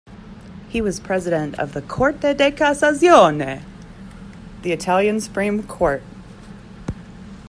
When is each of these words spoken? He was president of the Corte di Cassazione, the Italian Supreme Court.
He 0.67 0.81
was 0.81 0.99
president 0.99 1.59
of 1.59 1.73
the 1.73 1.81
Corte 1.83 2.21
di 2.33 2.49
Cassazione, 2.49 3.61
the 4.63 4.71
Italian 4.71 5.21
Supreme 5.21 5.61
Court. 5.61 6.01